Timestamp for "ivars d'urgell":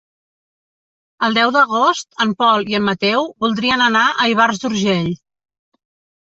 4.35-5.15